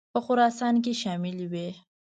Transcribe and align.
په 0.13 0.19
خراسان 0.25 0.75
کې 0.83 0.91
شاملي 1.01 1.45
وې. 1.51 1.69